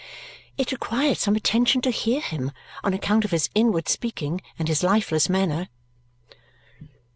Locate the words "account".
2.95-3.23